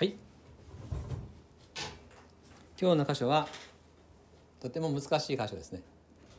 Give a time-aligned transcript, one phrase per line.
[0.00, 0.14] はい。
[2.80, 3.46] 今日の箇所は
[4.58, 5.82] とても難しい箇所ですね。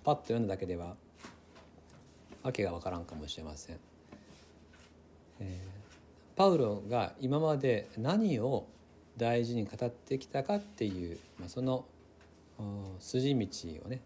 [0.03, 0.95] パッと読んだだけでは
[2.41, 3.77] 訳がわからんかもしれません、
[5.41, 8.65] えー、パウロが今まで何を
[9.15, 11.85] 大事に語ってきたかっていう、まあ、その
[12.99, 13.47] 筋道
[13.85, 14.01] をね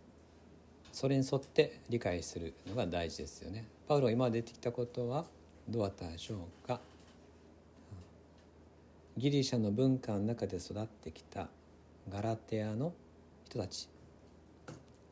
[0.92, 3.64] それに沿って理解するのが大事ですよね。
[3.88, 5.24] パウロが今まで出てきたことは
[5.70, 6.82] どうだったでしょうか？
[9.18, 11.48] ギリシャの文化の中で育ってきた
[12.10, 12.94] ガラテアの
[13.46, 13.88] 人たち。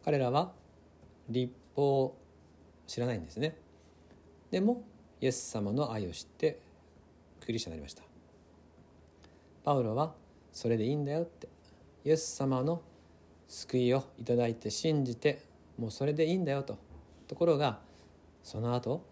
[0.03, 0.51] 彼らは
[1.29, 2.17] 立法を
[2.85, 3.55] 知らないんですね。
[4.51, 4.83] でも
[5.21, 6.59] イエス様の愛を知って
[7.39, 8.03] クリスチャンになりました。
[9.63, 10.13] パウロは
[10.51, 11.47] それでいいんだよって。
[12.03, 12.81] イエス様の
[13.47, 15.45] 救いをいただいて信じて
[15.77, 16.77] もうそれでいいんだよと。
[17.29, 17.79] ところが
[18.43, 19.05] その後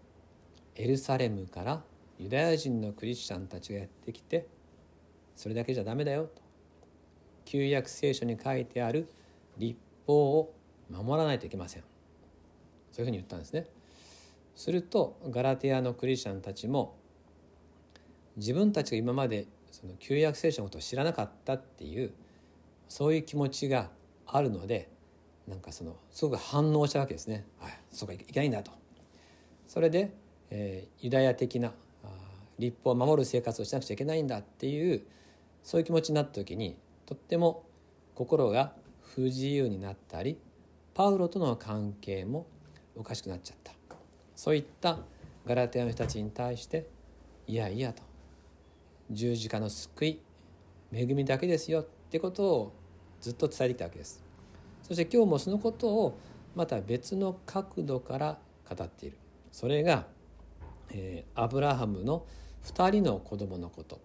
[0.74, 1.82] エルサレムから
[2.18, 4.46] ユダヤ人のクリスチャンたちがやってきて
[5.36, 6.42] それだけじゃダメだよと
[7.44, 9.08] 旧約聖書に書いてある
[9.58, 10.54] 立法を
[10.90, 11.82] 守らないといけません
[12.92, 13.66] そういうふうに言ったんですね
[14.54, 16.96] するとガラテアのクリスチャンたちも
[18.36, 22.12] 自分たちが今までその旧約聖書のことを知らなかったっていう
[22.88, 23.90] そういう気持ちが
[24.26, 24.88] あるので
[25.48, 27.44] なんかそのすごく反応したわけですね。
[27.58, 28.70] はい、そうかいけないんだと。
[29.66, 30.12] それで、
[30.50, 31.72] えー、ユダヤ的な
[32.58, 35.02] 立法を守る生活をしなくちゃいけないんだっていう
[35.62, 37.64] そういう気持ちになった時にとっても
[38.14, 38.72] 心が
[39.14, 40.38] 不自由になったり
[40.94, 42.46] パウロとの関係も
[42.96, 43.72] おかしくなっちゃった。
[44.42, 44.98] そういった
[45.46, 46.88] ガラテヤの人たちに対して
[47.46, 48.02] いやいやと。
[49.10, 50.20] 十字架の救い
[50.92, 51.82] 恵みだけですよ。
[51.82, 52.72] ってことを
[53.20, 54.22] ずっと伝えてきたわけです。
[54.82, 56.18] そして今日もそのことを
[56.54, 59.16] また別の角度から語っている。
[59.52, 60.06] それが、
[60.90, 62.26] えー、アブラハムの
[62.64, 64.00] 2人の子供のこと。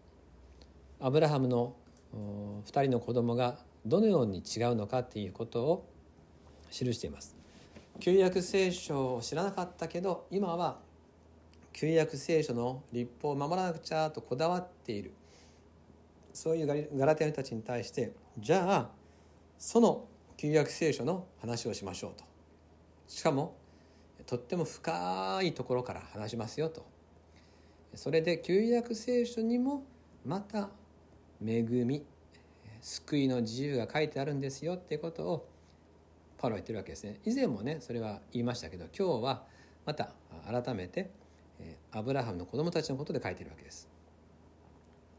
[1.00, 1.76] アブラハムの
[2.14, 5.88] 2人の子供がどのように違うのかっていうことを
[6.72, 7.36] 記しています。
[8.00, 10.80] 旧約聖書を知らなかったけど今は
[11.74, 15.14] 旧約聖書の立法を守らなくちゃとこだわっている。
[16.34, 18.90] そういうガラテヤ人たちに対してじゃあ
[19.58, 22.24] その旧約聖書の話をしましょうと。
[23.08, 23.56] しかも
[24.26, 26.86] とっても深いところから話しますよと。
[27.94, 29.84] それで旧約聖書にも
[30.26, 30.70] また
[31.46, 32.06] 恵み
[32.82, 35.50] 救いの自由が書いてあるんですよっていうことを
[36.38, 37.20] パウロは言ってるわけですね。
[37.26, 39.44] 以前もねそれは言いましたけど今日は
[39.86, 40.12] また
[40.46, 41.10] 改めて
[41.92, 43.90] アブラハムの子供たちのことで書いてるわけです。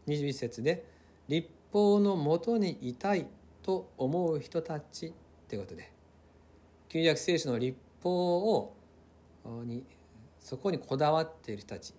[0.06, 0.84] 21節で
[1.28, 3.26] 「立法のもとにいたい
[3.62, 5.12] と思う人たち」っ
[5.48, 5.92] てことで。
[6.88, 8.74] 旧約聖書の立法を
[9.64, 9.84] に
[10.40, 11.92] そこにこだわっている人たち。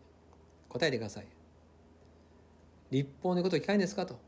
[0.70, 1.28] 答えてください。
[2.92, 4.20] 立法の言うことを聞かないんですかと。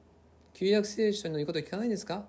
[0.53, 2.17] 旧約聖書の言うことを聞かないんですか。
[2.17, 2.23] っ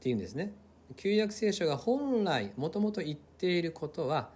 [0.00, 0.52] ていうんですね。
[0.96, 4.30] 旧約聖書が本来もともと言っていることは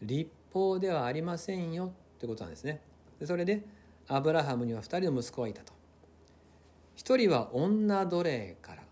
[0.00, 1.92] 立法ではありませんよ。
[2.16, 2.80] ってことなんですね。
[3.24, 3.64] それで
[4.08, 5.72] アブラハムには2人の息子がいたと。
[6.96, 8.82] 1人は女奴隷から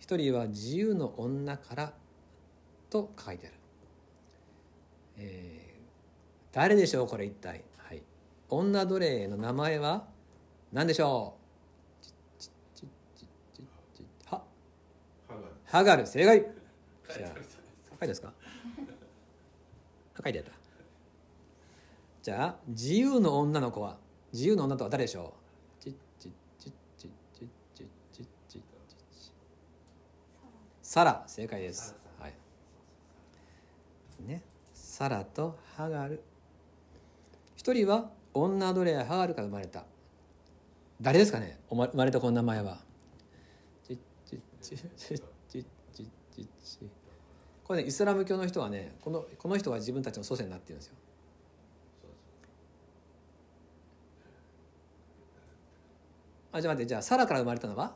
[0.00, 1.92] 1人は自由の女から
[2.88, 3.56] と書いてある、
[5.18, 7.64] えー、誰でしょうこれ一体。
[7.78, 8.02] はい。
[8.48, 10.06] 女奴隷の名前は？
[10.72, 11.34] 何でしょ
[14.30, 14.34] う？
[14.34, 14.42] は？
[15.64, 16.40] ハガル正解。
[16.40, 17.30] じゃあ
[18.00, 18.32] 書いですか。
[20.22, 20.56] 書いでてた。
[22.22, 23.96] じゃあ自由の女の子は？
[24.32, 25.32] 自由の女とは誰でしょ
[25.86, 25.90] う？
[30.82, 31.24] サラ。
[31.26, 32.34] 正解です、はい。
[34.22, 34.42] ね、
[34.74, 36.22] サラとハガル
[37.56, 39.84] 一人は女奴隷ハガルから生まれた。
[41.00, 41.58] 誰ですかね？
[41.70, 42.78] 生まれたこの名前は。
[43.86, 45.22] ちちちち
[47.64, 50.94] これねイスラム教の人はねこのこの人が自分たちの祖先になってるんですよ。
[56.50, 57.94] あじゃあ待ってじゃあサラから生まれたのは？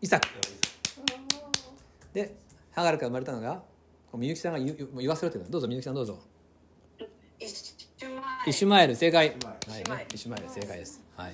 [0.00, 0.28] イサク。
[2.14, 2.36] で
[2.70, 3.62] ハガルから生まれたのが
[4.14, 6.18] みゆきさんが言言わせろってどうぞみゆきさんどうぞ
[8.46, 9.28] イシュマエル正解。
[9.28, 9.36] はい。
[9.84, 11.02] ねイシュマエル正解です。
[11.14, 11.32] はい。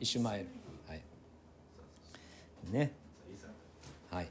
[0.00, 0.46] イシュマエル。
[0.88, 1.00] はい。
[2.72, 2.92] ね。
[4.10, 4.28] はい。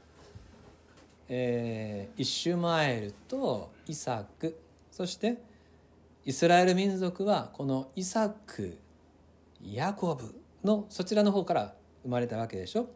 [1.30, 4.60] えー、イシュマエルとイサク。
[4.90, 5.38] そして
[6.26, 8.76] イスラエル民族はこのイサク
[9.64, 12.90] ヤコブのそちらの方から生まれたわけでしょ。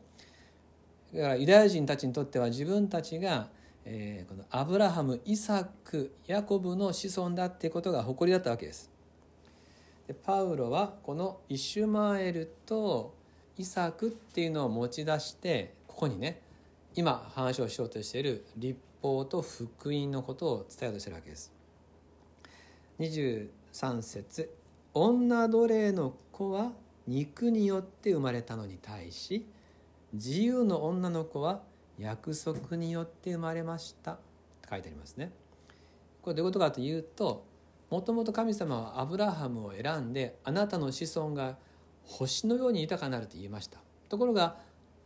[1.15, 3.49] だからユダヤ人たちにとっては自分たちが、
[3.87, 8.91] えー、このアブラハムイサクヤコブの子孫だっていうことが誇りだったわけです
[10.06, 13.15] でパウロはこのイシュマエルと
[13.56, 16.41] イサクっていうのを持ち出してここにね
[16.95, 21.53] 今話をしようとしている立法と福音のことを伝えようとしてるわけです。
[23.01, 24.55] 23節
[24.93, 26.73] 女奴隷の子は
[27.09, 29.47] 肉によって生まれたのに対し
[30.12, 31.62] 自由の女の子は
[31.99, 34.17] 約束によって生まれました」っ
[34.62, 35.33] て書いてありますね。
[36.23, 37.45] これどういうことかというと
[37.94, 41.56] もともと神様はアブラハムを選んであなたの子孫が
[42.02, 43.79] 星のように豊かなると言いました。
[44.08, 44.56] ところが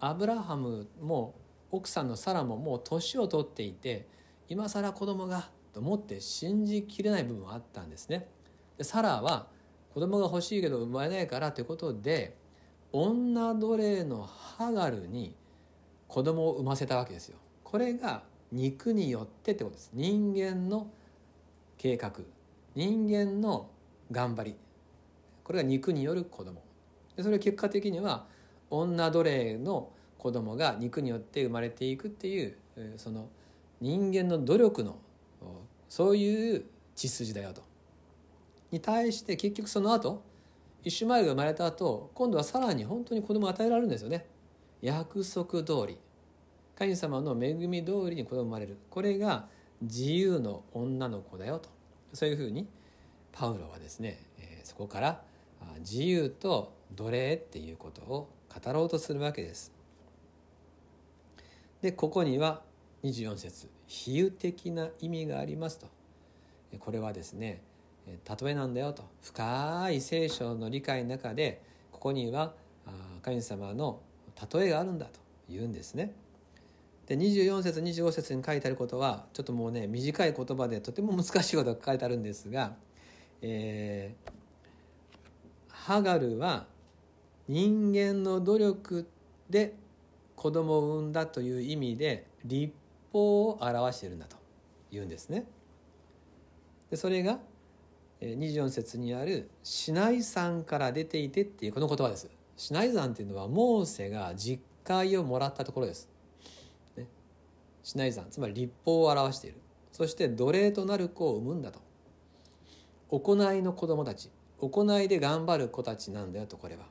[0.00, 1.35] アブラハムも
[1.70, 4.08] 奥さんのサラももう年を取っていて
[4.49, 8.26] 今更子供がと思って信じきれない部分はあったんですね。
[8.79, 9.49] でサラは
[9.93, 12.38] 子供が欲しいけど生まれないからということで
[12.90, 15.37] 女奴隷のハガルに
[16.06, 17.37] 子供を産ませたわけですよ。
[17.64, 19.90] これが肉によってってことです。
[19.93, 20.90] 人間の
[21.76, 22.38] 計画。
[22.79, 23.71] 人間の
[24.13, 24.57] 頑張り。
[25.43, 26.63] これが肉による子供。
[27.17, 28.27] でそれは結果的には
[28.71, 32.57] 女奴隷の子供が肉によって生まれていくっていう
[32.97, 33.31] その
[33.81, 34.97] 人間の努力の
[35.89, 37.63] そういう血筋だよと。
[38.71, 40.23] に対して結局その後
[40.85, 44.25] 一種前が生まれた後今度はさらに本当に子供を与えられるんですよね。
[44.83, 45.99] 約束通り。
[46.77, 48.79] 神様の恵み通りに子供生まれる。
[48.89, 49.49] これが
[49.83, 51.77] 自由の女の子だよと。
[52.13, 52.67] そういうふうに
[53.33, 55.23] パウロはですね、えそこから
[55.81, 59.73] 自由と奴隷っていうことを語ろうとするわけです。
[61.83, 62.63] でここには
[63.05, 65.87] 24節比喩的な意味がありますと
[66.81, 67.63] これはですね
[68.07, 71.63] 例えなんだよと深い聖書の理解の中で
[71.93, 72.55] ここには
[73.23, 74.01] 神様の
[74.53, 76.13] 例えがあるんだと言うんですね。
[77.09, 82.75] で24節25節に書いてあることはちょっともうね短い言葉でとても難しいことが書かれてあるんですが、
[83.41, 84.31] えー、
[85.69, 86.67] ハガルは
[87.49, 89.09] 人間の努力
[89.49, 89.75] で
[90.37, 92.75] 子供を産んだという意味で立
[93.11, 94.37] 法を表しているんだと
[94.93, 95.47] 言うんですね。
[96.91, 97.38] でそれが
[98.21, 102.29] 24節にある「シナイ山から出ていて」っていうこの言葉です。
[102.59, 106.18] シナイ山っていうのはモーセが実会をもらったところです。
[107.88, 109.57] シナイ山つまり立法を表している。
[109.92, 111.80] そして奴隷となる子を産むんだと。
[113.09, 114.30] 行いの子供たち
[114.61, 116.83] 行いで頑張る子たちなんだよとこれは。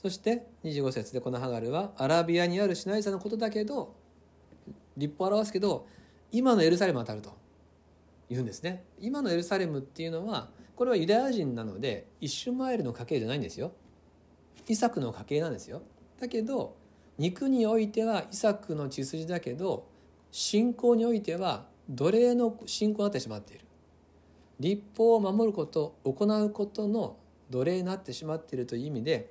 [0.00, 3.96] そして25節でこのハガルはアラビアにあるシナイザのことだけど
[4.96, 5.88] 立法を表すけど
[6.30, 7.36] 今のエルサレム当たると
[8.30, 8.84] 言うんですね。
[9.00, 13.72] 今のエルサレムっていうのはこれはユダヤ人なのでイシュマエルの家系じゃないんですよ。
[14.68, 15.82] イサクの家系なんですよ。
[16.20, 16.76] だけど
[17.18, 19.86] 肉においてはイサクの血筋だけど
[20.30, 23.64] 信仰においては奴隷の信仰になってしまっている。
[24.60, 27.16] 立法を守ること行うことの
[27.50, 29.30] 奴隷になってしまっているという意味で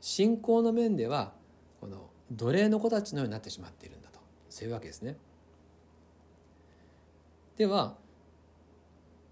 [0.00, 1.32] 信仰の面では
[1.80, 4.18] この奴隷の子たちのようになってしまっているんだと
[4.50, 5.16] そういうわけですね。
[7.56, 7.96] では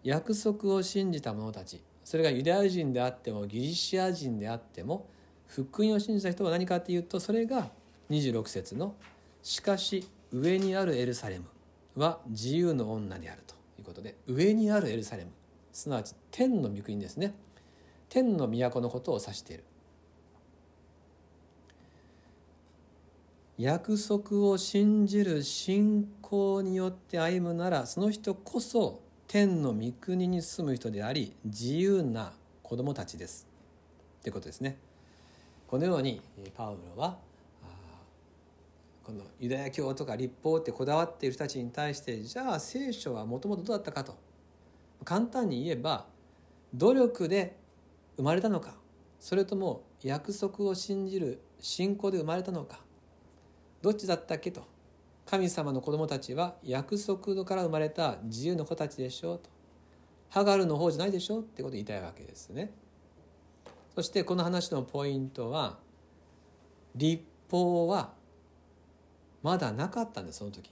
[0.02, 5.08] 約束を信じた者たちそれがユダヤ人であってもギリシア人であっても
[5.46, 7.70] 福音を信じた人は何かっていうとそれが
[8.10, 8.94] 26節の
[9.42, 11.46] 「しかし上にあるエルサレム
[11.94, 15.30] は自由の女である」ということで上にあるエルサレム
[15.72, 17.34] すなわち天の御国ですね。
[18.08, 19.64] 天の都のことを指している。
[23.58, 32.32] 約束を信じる信仰によって歩むならその人こそ天の御国に住む人であり自由な
[32.62, 33.46] 子供たちです。
[34.22, 34.76] ということですね。
[35.66, 36.20] このように
[36.54, 37.18] パウロは
[39.02, 44.16] このユダヤ教とか立法ってこだわっている人たちに対してじゃあ聖書はもともとどうだったかと。
[45.04, 46.06] 簡単に言えば
[46.72, 47.56] 努力で
[48.16, 48.74] 生まれたのか。
[49.20, 52.80] それとも約束を信じる信仰で生まれたのか。
[53.82, 54.62] どっちだったっけと。
[55.26, 59.50] 神様の子供たちは約束から生まれた自由の子たちでしょうと。
[60.30, 62.72] ハガルの方じゃないでしょうってことを言いたいわけですね。
[63.94, 65.78] そしてこの話のポイントは
[66.94, 68.12] 立法は
[69.42, 70.70] まだなかったんですその時。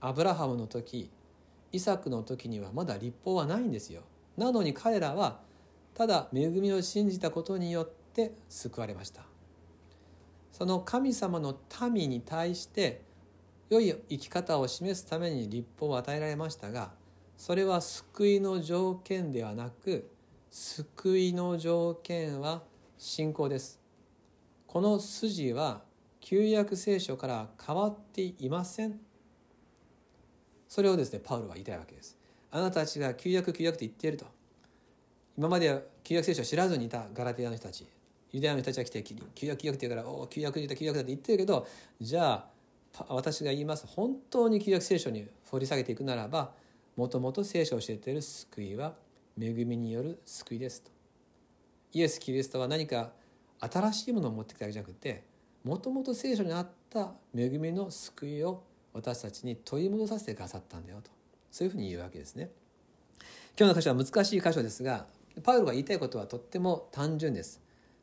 [0.00, 1.10] アブラハムの時
[1.72, 4.02] イサクの時にはまだ立法はないんですよ。
[4.36, 5.40] なのに彼らは
[5.94, 9.22] ただ恵みを信じたことによって救われました。
[10.52, 11.56] その神様の
[11.92, 13.02] 民に対して
[13.70, 16.90] 良い生き方を示すために立法を与えられましたが
[17.36, 20.10] それは救いの条件ではなく
[20.50, 22.62] 救いの条件は
[22.96, 23.80] 信仰です。
[24.66, 25.82] この筋は
[26.20, 28.98] 旧約聖書から変わっていません。
[30.68, 32.18] それをですねパウロは言いたいわけです。
[32.50, 34.26] あなたたちが旧約旧約って言っていると。
[35.36, 37.86] 今までは旧約聖書を知らずにいたガラテヤの人たち
[38.32, 39.14] ユダヤの人たちが来て旧
[39.46, 41.66] 約旧約って言うから「おお旧約だ旧約だ」って言ってるけど
[42.00, 42.48] じゃ
[42.98, 43.86] あ私が言います。
[43.86, 46.52] 本当に旧約聖書に掘り下げていくならば
[46.96, 48.96] もともと聖書を教えている救いは
[49.40, 50.90] 恵みによる救いですと。
[51.92, 53.12] イエス・キリストは何か
[53.60, 55.24] 新しいものを持ってきたわけじゃなくて
[55.64, 61.10] もともと聖書にあった恵みの救いを私たちに取り戻させてくださったんだよと
[61.50, 62.50] そういうふうに言うわけですね。
[63.58, 65.06] 今日の箇所は難しい箇所ですが
[65.42, 67.60] パウロが言いたいことはとっても単純です。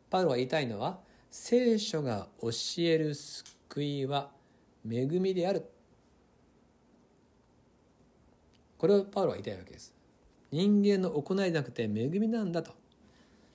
[0.10, 1.00] パウロが言いたいのは
[1.32, 2.50] 聖書が教
[2.80, 4.32] える救いは
[4.89, 5.65] 恵みである
[8.77, 9.94] これをパウロは言いたいわけです
[10.55, 12.71] 人間の行いじゃなくて恵みなんだと。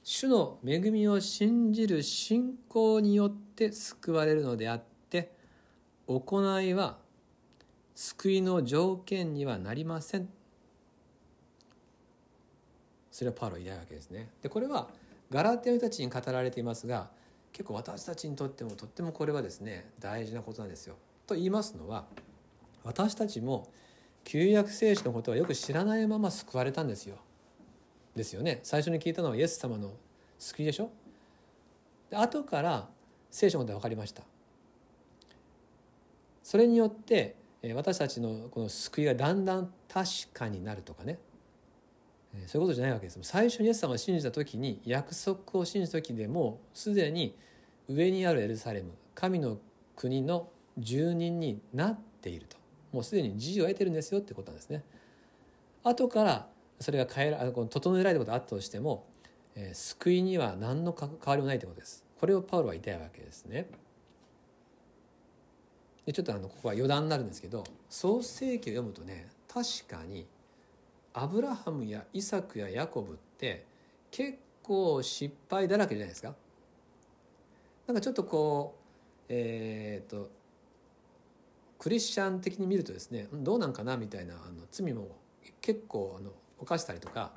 [0.03, 5.33] 主の恵みを信じる信仰によって救われるのであって
[6.07, 6.99] 行いは
[7.95, 10.29] 救いの条件にはなりません。
[13.11, 14.29] それはパウロ言いたいわけですね。
[14.43, 14.91] でこれは
[15.31, 17.09] ガラテヤの人たちに語られていますが
[17.53, 20.97] 結構私たちにとってもとってもこれはですね大事なことなんですよ。
[21.27, 22.05] と言いますのは
[22.85, 23.69] 私たちも
[24.25, 27.17] 旧約聖書のことはよく知らないまま救われたんですよ。
[28.15, 28.61] ですよね。
[28.63, 29.95] 最初に聞いたのはイエス様の
[30.39, 30.91] 救いでしょ？
[32.11, 32.89] で後から
[33.31, 34.23] 聖書のことが分かりました。
[36.43, 37.37] それによって
[37.75, 41.19] 私たちのこの救いがだんだん確かになるとかね
[42.47, 47.37] そういうことじゃないわけです最初にイエス様を信じた時に約束を信じた時でもすでに
[47.89, 49.59] 上にあるエルサレム神の
[49.95, 50.49] 国の
[50.79, 52.57] 住人になっていると
[52.93, 54.85] もうすでに自由を得てるんですよってことなんですね。
[55.83, 56.49] 後から
[56.81, 59.07] それが変えら整えられたことがあったとしても、
[59.55, 62.05] えー、救いには何の関わりもないということです。
[62.19, 63.67] これをパウロは言いたいわけですね。
[66.07, 70.27] でちょっとあのここは余談になるんですけど創世記を読むとね確かに
[71.13, 73.65] アブラハムやイサクやヤコブって
[74.11, 76.35] 結構失敗だらけじゃないですか。
[77.87, 78.81] なんかちょっとこう
[79.29, 80.31] えっ、と
[81.81, 85.17] クリスチャン的に見るとですねどうなんかなみたいなあの罪も
[85.63, 87.33] 結構あの犯したりとか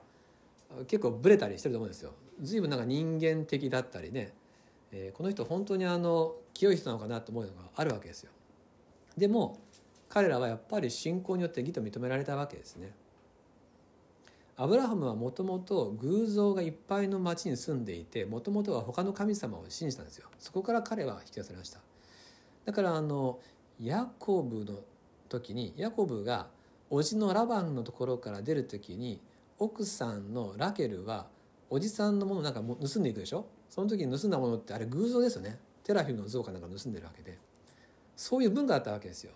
[0.87, 2.11] 結構ブレたりしてると思うんですよ。
[2.41, 4.33] 随分なんか人間的だったりね、
[4.91, 8.31] えー、この人本当にあの清い人なのかなと思うのがあるわけですよ。
[9.15, 9.61] でも
[10.09, 12.91] 彼らはやっぱり信仰によって義と認められたわけですね。
[14.57, 21.79] アブラハムはもともと偶像がいっぱいの町に住んでいてもともとは他の神様を信じたんですよそこから彼は引き出されました
[22.65, 23.39] だからあの
[23.83, 24.79] ヤコブの
[25.27, 26.47] 時にヤコブが
[26.89, 29.19] 叔父のラバンのところから出る時に
[29.59, 31.27] 奥さんのラケルは
[31.69, 33.45] おじさんのものなんか盗んでいくでしょ？
[33.69, 35.57] その時に盗んだものってあれ偶像ですよね。
[35.83, 37.37] テラフィムの像かなんか盗んでるわけで。
[38.15, 39.33] そういう文化だったわけですよ。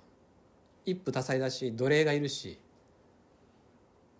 [0.86, 2.60] 一夫多妻だし奴隷がいるし。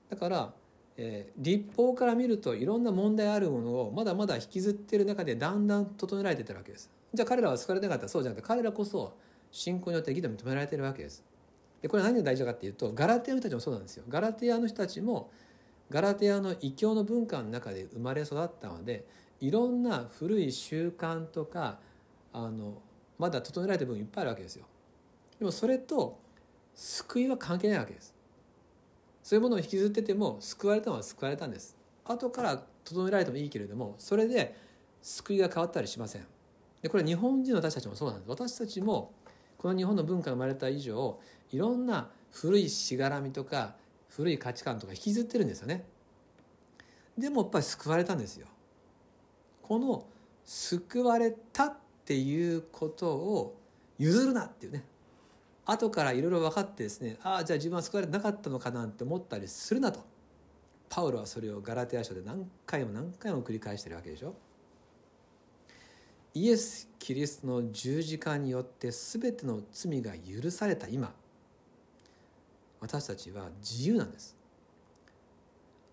[0.10, 0.54] だから
[1.00, 6.90] えー、立法から見るといろんな問題あるものをまだまだ引きずってる中でだんだん整えられてたわけです。
[7.14, 8.10] じゃあ彼らは救われなかった。
[8.10, 9.14] そうじゃなくて彼らこそ
[9.52, 11.24] 信仰によって義と認められているわけです。
[11.82, 14.04] でこれ何が大事かっていうとガラテアの人たちもそうなんですよ。
[14.10, 15.30] ガラテアの人たちも
[15.90, 19.06] ガラテアの異教の文化の中で生まれ育ったので
[19.40, 21.80] いろんな古い習慣とか
[22.34, 22.82] あの
[23.18, 24.66] まだ整えられてる部分いっぱいあるわけですよ。
[25.40, 26.20] でもそれと
[26.76, 28.14] 救いは関係ないわけです。
[29.24, 31.76] そういうものを引きずってても救われたのは救われたんです。
[32.06, 34.56] 後から整えられてもいいけれどもそれで
[35.02, 36.26] 救いが変わったりしません。
[36.82, 38.30] でこれ日本人の私たちもそうなんです。
[38.30, 39.12] 私たちも
[39.58, 41.20] この日本の文化が生まれた以上
[41.52, 43.76] いろんな古いしがらみとか
[44.10, 45.86] 古い価値観とか引きずってるんですよね。
[47.18, 48.48] でもやっぱり救われたんですよ。
[49.62, 50.06] この
[50.46, 53.60] 救われたっていうことを
[53.98, 54.86] 譲るなっていうね。
[55.66, 60.00] 後からいろいろ分かってですねああじゃあ自分は救われてなかったのかなって思ったりするなと。
[60.90, 64.36] パウロはそれをガラテヤ書で何回も何回も繰り返してるわけでしょ。
[66.40, 71.12] イエス・キリストの十字架によって全ての罪が許された今
[72.80, 74.38] 私たちは自由なんです。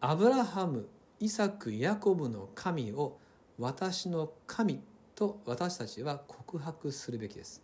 [0.02, 0.86] アブラハム
[1.18, 3.16] イサクヤコブの神を
[3.58, 4.82] 私の神
[5.14, 7.62] と私たちは告白するべきです。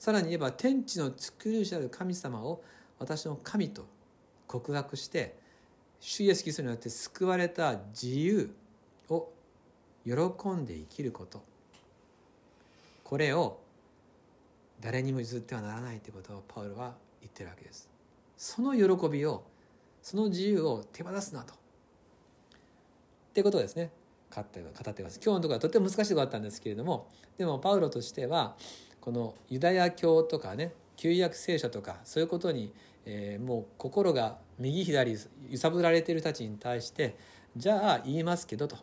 [0.00, 2.64] さらに言えば天地の作り主である神様を
[2.98, 3.86] 私の神と
[4.48, 5.38] 告白して
[6.00, 8.52] 主イエスキリストによって救われた自由
[10.04, 10.12] 喜
[10.50, 11.42] んで生きること。
[13.02, 13.60] これを
[14.80, 17.88] 誰にも譲ってはならないということをパウロは言ってるわけです。
[18.36, 19.44] その喜びを
[20.02, 21.54] その自由を手放すなと。
[21.54, 21.56] っ
[23.32, 23.90] ていうことですね。
[24.34, 24.44] 語っ
[24.94, 25.20] てます。
[25.24, 27.08] 今日のところはとても難しいことだったんですけれども
[27.38, 28.56] でもパウロとしては
[29.00, 32.72] このユダヤ教とかね旧約聖書とかそういうことに、
[33.06, 35.16] えー、もう心が右左
[35.50, 37.16] 揺さぶられている人たちに対して
[37.56, 38.76] じゃあ言いますけどと。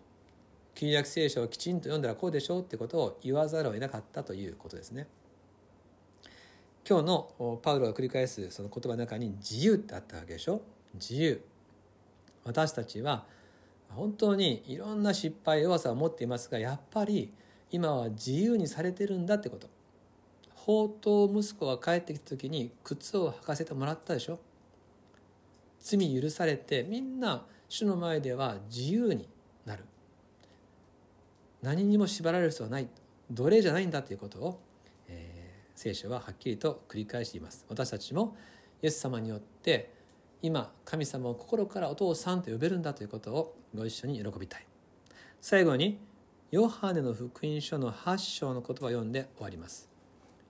[0.75, 5.07] 旧約聖書をきちんと読んだらこうでしょうってことを言わざるを得なかったということですね。
[6.87, 10.61] 今日のパウロが繰り返すその言葉の中に自由ってあったわけでしょ？
[10.95, 11.41] 自由。
[12.43, 13.25] 私たちは
[13.89, 17.31] 本当にいろんな失敗弱さを持っていますがやっぱり
[17.69, 19.69] 今は自由にされてるんだってこと。
[20.55, 24.39] 宝刀息子が帰ってきた時に靴を履かせてもらったでしょ？
[25.79, 29.27] 罪許されてみんな主の前では自由に
[29.65, 29.83] なる。
[31.61, 32.87] 何にも縛られる必要はない。
[33.29, 34.61] 奴隷じゃないんだということを、
[35.07, 37.65] えー、聖書ははっきりと繰り返しています。
[37.69, 38.35] 私たちも
[38.81, 39.93] イエス様によって
[40.41, 44.65] 今神様を心からお父さんと呼べるんだということをご一緒に喜びたい。
[45.39, 45.99] 最後に
[46.51, 49.89] ヨハネの福音書の8章の言葉を読んで終わります。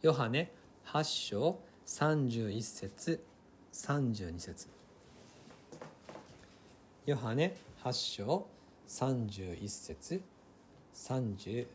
[0.02, 0.52] ヨハネ
[0.86, 3.24] 8章31節
[3.74, 4.68] 32節。
[7.06, 8.48] ヨハネ8章
[8.88, 10.22] 31節。
[10.94, 11.66] 32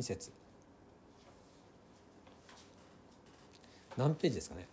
[0.00, 0.30] 節。
[3.96, 4.66] 何ページですかね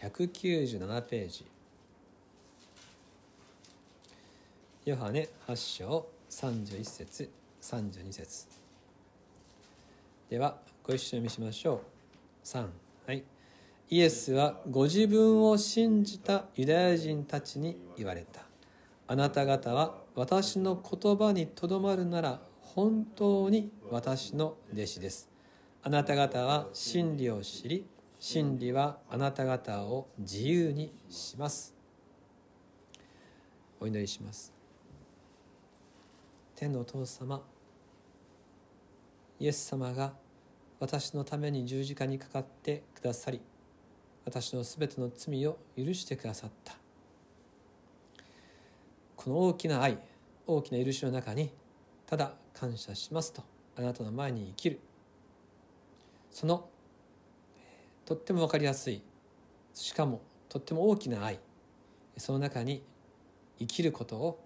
[0.00, 1.44] ？197ページ。
[4.84, 8.46] ヨハネ8章31節32節。
[10.28, 12.46] ではご一緒に見しましょう。
[12.46, 12.66] 3
[13.06, 13.22] はい。
[13.90, 18.42] イエスはご自分を信じたユダヤ人たちに言われた。
[19.06, 25.28] あなた方は私の言葉にとどまるなら本当に私の弟子です。
[25.82, 27.86] あなた方は真理を知り
[28.18, 31.74] 真理はあなた方を自由にします。
[33.80, 34.52] お祈りします。
[36.54, 37.42] 天のお父様
[39.38, 40.12] イエス様が
[40.78, 43.40] 私のために十字架にかかってくださり
[44.26, 46.79] 私のすべての罪を許してくださった。
[49.22, 49.98] この大きな愛
[50.46, 51.50] 大きな許しの中に
[52.06, 53.42] ただ感謝しますと
[53.76, 54.80] あなたの前に生きる。
[56.30, 56.70] その
[58.06, 59.02] とっても分かりやすい
[59.74, 61.38] しかもとっても大きな愛
[62.16, 62.82] その中に
[63.58, 64.42] 生きることを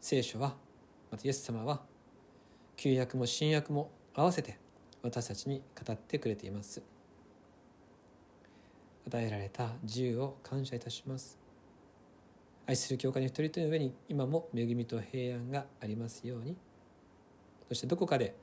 [0.00, 0.56] 聖書は
[1.12, 1.82] またイエス様は
[2.76, 4.58] 旧約も新約も合わせて
[5.00, 6.82] 私たちに語ってくれています。
[9.06, 11.39] 与えられた自由を感謝いたします。
[12.70, 16.56] 愛する教会の一人一人の上に今も恵みと平安がありますように。
[17.66, 18.36] そしてどこかで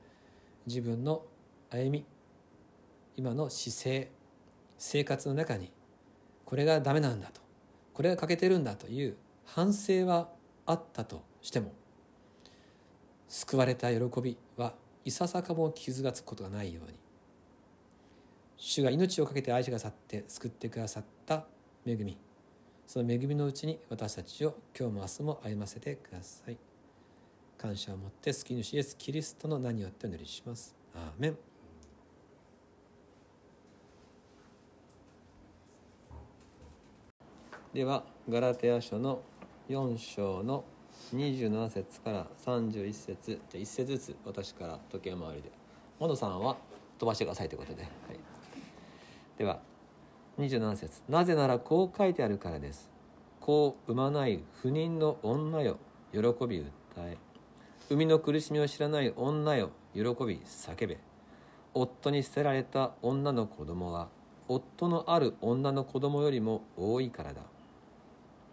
[0.66, 1.22] 自分の
[1.70, 2.04] 歩み
[3.16, 4.10] 今の姿勢
[4.76, 5.72] 生活の中に
[6.44, 7.40] これがダメなんだと
[7.94, 10.28] これが欠けてるんだという反省は
[10.66, 11.72] あったとしても
[13.28, 14.74] 救われた喜びは
[15.06, 16.98] いささかも傷がつくことがないように。
[18.58, 21.46] 主が命を懸けて愛しがさって救ってくださった
[21.86, 22.27] 恵み。
[22.88, 26.56] その恵みのうちに私たちを今日も明日も歩ませてください。
[27.58, 30.74] 感謝を持って救い主イエスキリストの名によってお祈りします。
[30.94, 31.36] アーメン。
[37.74, 39.20] ではガラテヤ書の
[39.68, 40.64] 4章の
[41.14, 43.38] 27節から31節。
[43.50, 45.52] じゃ1節ずつ私から時計回りで。
[45.98, 46.56] モノさんは
[46.98, 47.90] 飛ばしてくださいということで、はい、
[49.36, 49.60] では
[50.38, 51.02] 27節。
[51.08, 52.88] なぜならこう書いてあるからです。
[53.40, 55.78] こう産まない不妊の女よ。
[56.12, 56.22] 喜び
[56.60, 57.18] 訴え。
[57.88, 59.70] 生みの苦しみを知らない女よ。
[59.94, 60.98] 喜び叫べ。
[61.74, 64.08] 夫に捨てられた女の子供は
[64.46, 67.42] 夫のある女の子供よりも多いからだ。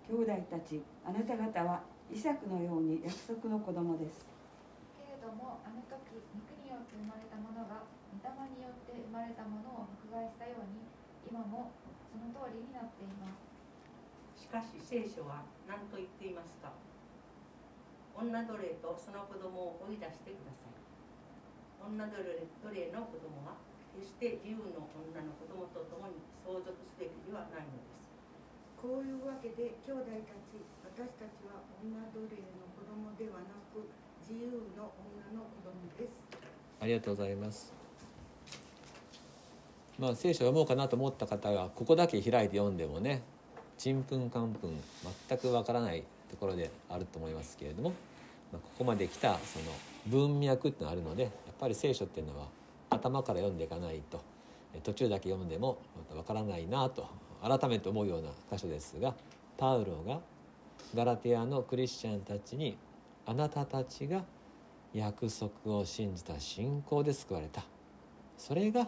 [0.09, 4.25] 兄弟たちあなた方はイサクのように約束の子供です。
[4.97, 10.94] けれどもあの時肉によって生まれたものが御霊によって生まれたものを迫害したように
[11.35, 11.67] 今も
[12.07, 13.43] その通りになっています。
[14.39, 16.71] しかし聖書は何と言っていますか？
[18.15, 20.79] 女奴隷とその子供を追い出してください。
[21.83, 23.59] 女奴隷の子供は
[23.99, 28.07] 決して自由の女の子供と共に相続すべきではないのです。
[28.79, 33.91] こういうわけで兄弟たち私たちは女奴隷の子供ではなく
[34.23, 36.15] 自由の女の子供です。
[36.79, 37.84] ありがとうございます
[39.99, 43.21] まあ聖書を読もうかなと思った方がここだけ開いて読んでもね
[43.77, 44.77] ちんぷんかんぷん
[45.29, 47.89] 全くわからないところであると思いますけれども、
[48.51, 49.65] まあ、ここまで来たその
[50.07, 52.47] 文脈ってのがあるのでやっぱり聖書っていうのは
[52.89, 54.21] 頭から読んでいかないと
[54.83, 57.07] 途中だけ読んでもまたわからないなと
[57.41, 59.13] 改めて思うような箇所ですが
[59.57, 60.19] パウロが
[60.93, 62.77] ガラテアのクリスチャンたちに
[63.25, 64.23] あなたたちが
[64.93, 67.63] 約束を信じた信仰で救われた。
[68.37, 68.87] それが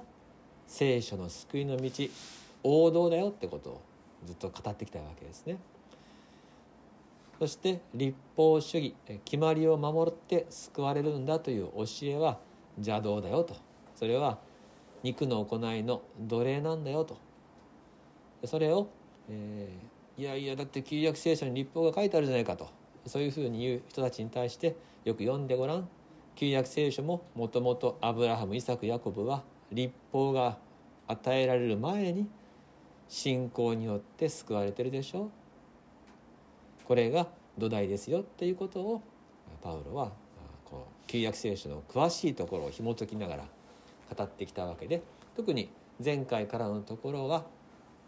[0.68, 1.90] 聖書の救いの道
[2.64, 3.82] 王道だよってことを
[4.26, 5.58] ずっと語ってきたわけですね。
[7.40, 12.40] そして立法主義決まりを守って救われるんだという教えは
[12.78, 13.56] 邪道だよと。
[13.96, 14.40] それは
[15.04, 17.18] 肉の行いの奴隷なんだよと。
[18.44, 18.90] それを、
[19.30, 22.70] えー、いやいやだって旧約聖書に立法が書いてあるじゃないかと。
[23.06, 24.76] そういうふうに言う人たちに対して
[25.06, 25.88] よく読んでごらん。
[26.36, 30.58] 旧約聖書ももともとアブラハムイサクヤコブは立法が
[31.08, 32.28] 与えられる前に
[33.08, 35.30] 信仰によって救われてるでしょ？
[36.86, 37.28] これが
[37.58, 39.02] 土台ですよっていうことを
[39.62, 40.12] パウロは
[40.66, 43.46] こう旧約聖書の詳しいところを紐解きながら
[44.16, 45.02] 語ってきたわけで
[45.36, 45.70] 特に
[46.04, 47.46] 前回からのところは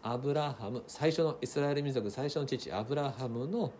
[0.02, 3.72] アブラハム最初のイスラエル民族最初の父アブラハムの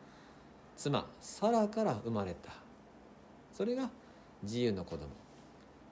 [0.77, 2.53] 妻サラから生まれた。
[3.53, 3.91] それが
[4.43, 5.09] 自由の子供。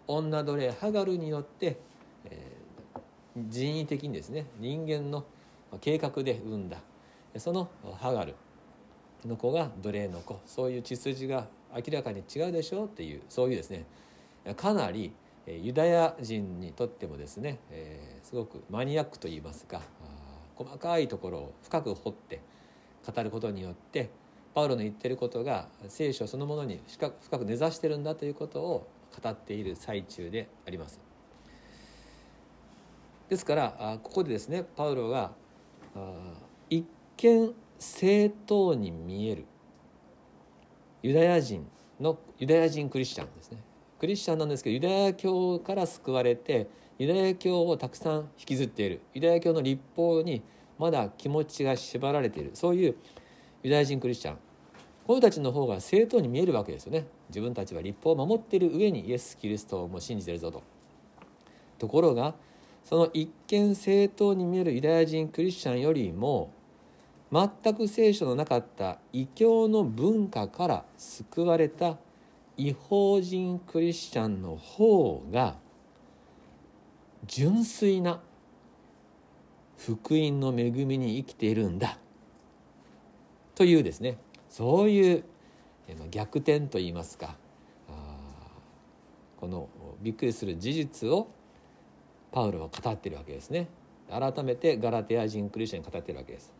[0.08, 1.78] 女奴隷ハガルによって、
[2.24, 5.24] えー、人為的にですね人間の
[5.80, 6.78] 計画で産んだ
[7.36, 7.68] その
[8.00, 8.34] ハガル。
[9.26, 10.40] の子が奴隷の子。
[10.46, 13.84] そういう血筋が明らかに違うでしょうっていうそういうですね。
[14.56, 15.12] かなり
[15.46, 19.80] ユダヤ人にとってもですね、えー、すごくマニアックといいますか
[20.54, 22.40] 細かいところを深く掘って
[23.06, 24.10] 語ることによって
[24.54, 28.88] パウロの言ってることが聖書そのものに深く根ざしてるんだということを
[29.20, 31.00] 語っている最中であります。
[33.28, 35.32] ですからここでですねパウロが
[36.70, 36.86] 一
[37.18, 39.44] 見正当に見える
[41.02, 41.66] ユダヤ人
[42.00, 43.62] のユダヤ人クリスチャンですね
[44.00, 50.42] クリスチャンなんですけどユダヤ教から救われてユダヤ教をたくさん引きずっているユダヤ教の立法に
[50.78, 52.96] まだ気持ちが縛られているそういう
[53.62, 54.38] ユダヤ人クリスチャン
[55.08, 57.06] この人たちの方が正当に見えるわけですよね。
[57.30, 60.62] 自分たちは立法を守っている上にイエス・キリストをも信じてるぞと。
[61.78, 62.34] ところが
[62.84, 66.52] その一見正当に見えるユダヤ人クリスチャンよりも
[67.32, 71.96] 全く聖書のなかった異教の文化から救われた
[72.58, 75.56] 違法人クリスチャンの方が
[77.26, 78.20] 純粋な
[79.78, 81.98] 福音の恵みに生きているんだ。
[83.54, 84.18] というですね。
[84.48, 85.24] そういう
[86.10, 87.36] 逆転といいますか
[89.38, 89.68] この
[90.00, 91.28] びっくりする事実を
[92.32, 93.68] パウロは語ってるわけですね。
[94.10, 96.52] 改めてガラテヤ人クリスチャンに語ってるわけです。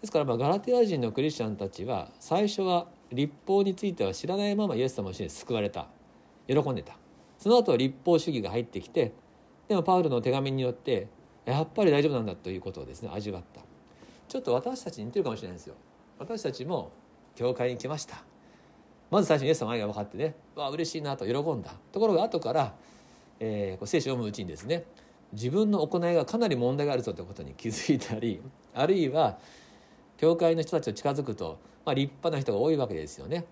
[0.00, 5.86] ですからまあガラテヤ人のクリスチャンたちは最初は立法については知らないままイエス様を信じて救われた。
[6.46, 6.98] 喜んでた。
[7.38, 9.12] その後立法主義が入ってきて
[9.68, 11.08] でもパウロの手紙によって
[11.46, 13.62] やっぱり大丈夫なんだということをですね味わった。
[14.28, 15.74] ちょっと私たちに似てるかもしれないんですよ。
[16.18, 16.92] 私たちも
[17.34, 18.22] 教会に来ました。
[19.10, 21.74] まず最初にイエス様の愛が分かってねわあ嬉しいなと喜んだ。
[21.92, 22.74] ところが後から、
[23.40, 24.84] えー、こう聖書を読むうちにですね
[25.32, 28.40] 自分の行いがかなり問題があるぞということに気づいたり
[28.74, 29.38] あるいは
[30.16, 33.44] 教会の人たちと近づくとまあ、立派な人が多いわけですよね。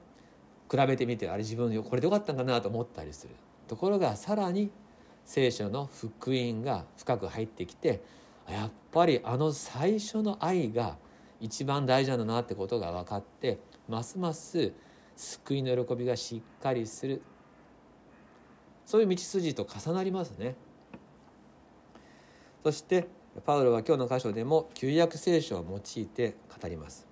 [0.71, 3.35] 比べてみてあれ自分これでよかったんかなと思ったりする。
[3.69, 4.71] ところがさらに
[5.25, 8.03] 聖書の福音が深く入ってきて
[8.49, 10.97] やっぱりあの最初の愛が
[11.41, 13.59] 一番大事なんだなってことが分かって
[13.93, 14.73] ますます
[15.17, 17.21] 救いの喜びがしっかりする。
[18.87, 20.55] そういう道筋と重なりますね。
[22.63, 23.07] そして
[23.45, 27.07] パウロは今日の箇所でも旧約聖書を用いて語ります。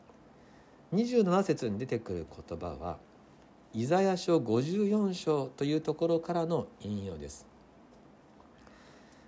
[0.95, 2.99] 27節に出てくる言葉は
[3.75, 7.47] イザヤ書54章というところからの引用です。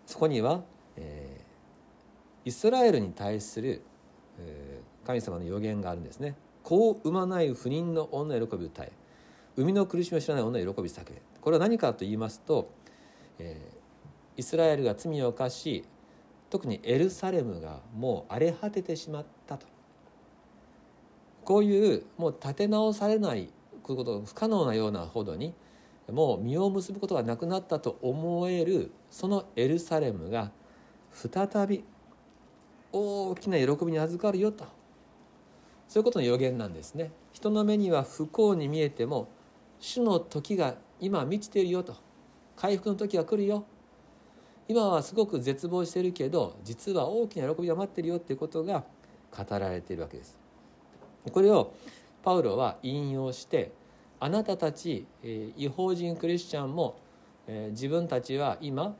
[0.06, 0.62] そこには、
[0.96, 3.82] えー、イスラエルに対する、
[4.38, 6.34] えー、神様の予言があるんですね。
[6.62, 8.92] 子を産まない不妊の女喜び歌え。
[9.56, 12.70] 生みの苦しみを知らない女喜び叫べこれは何かと言いますと、
[13.38, 15.84] えー、イスラエルが罪を犯し
[16.48, 19.66] 特にエルサレムがもう荒れ果ててしまったと。
[21.44, 23.50] こういうもう立て直されない
[23.82, 25.52] こと不可能なようなほどに
[26.10, 30.52] もう実を結ぶことがなくなったと思えるそのエルサレムが
[31.10, 31.84] 再び
[32.92, 34.66] 大きな喜びに預かるよと。
[35.92, 37.12] そういうことの予言なんですね。
[37.34, 39.28] 人の目には不幸に見えても
[39.78, 41.94] 主の時が今満ちているよと。
[42.56, 43.66] 回復の時が来るよ。
[44.68, 48.84] 今はすごく絶望してるけど実は大きな喜びが待ってるよっていうことが
[49.36, 50.38] 語られているわけです。
[51.30, 51.74] これを
[52.22, 53.72] パウロは引用して
[54.18, 56.96] あなたたち、え違法人クリスチャンも、
[57.72, 58.96] 自分たちは今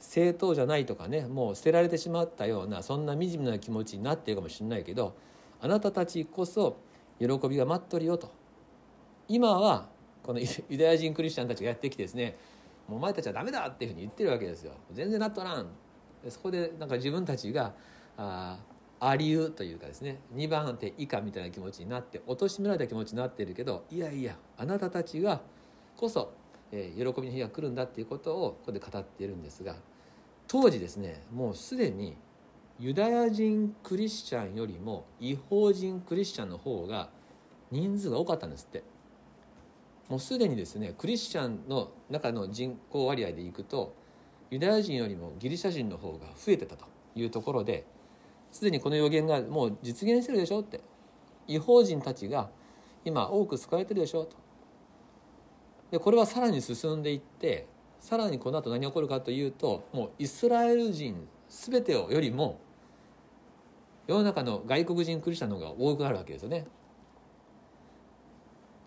[0.00, 5.14] 正当じゃないとかねもう捨てられてしまったようなそんな惨めな気持ちになっているかもしれないけど
[5.60, 6.78] あなたたちこそ
[7.18, 8.30] 喜びが待っとるよと。
[9.28, 9.88] 今は
[10.22, 12.36] このユダヤ人クリスチャンたちがやってきてですね
[12.86, 14.72] もうお前たちはダメだっていうふうに言ってるわけですよ。
[14.92, 15.66] 全然なっとらん。
[16.28, 17.74] そこでなんか自分たちが
[18.16, 18.58] あ
[19.00, 25.40] ありうというかですね2番手以下みたいな気持ちになって貶められた気持ちになってるけどいやいやあなたたちが
[25.96, 26.32] こそ、
[26.72, 29.76] えー喜びの日が来るんだっていうことをここで語っているんですが
[30.48, 32.16] 当時ですねもうすでに
[32.80, 37.10] ユダヤ人クリスチャンよりも違法人クリスチャンの方が
[37.70, 38.84] 人数が多かったんですって。
[40.08, 43.94] もうすでにですねクリスチャンの中の人口割合でいくと
[44.50, 47.84] ユダヤ人よりもギリシャ人の方が増えてたというところで
[48.52, 50.80] すでにこの予言がもう実現してるでしょって。
[51.48, 52.50] 違法人たちが
[53.04, 54.36] 今多く救われてるでしょと。
[55.90, 57.66] でこれはさらに進んでいって
[57.98, 62.60] さらにこの後何が起こるかというともうイスラエル人全てをよりも
[64.08, 66.66] 世の中の外国人クリスチャンの方が多くなるわけですよね。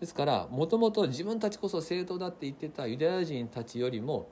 [0.00, 4.28] ですからもともと自分たちこそ正当だって言ってたユダヤ人たちよりも